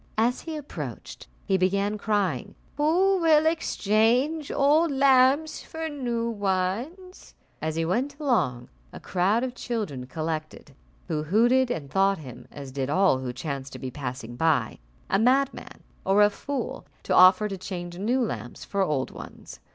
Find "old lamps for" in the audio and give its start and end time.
4.51-5.89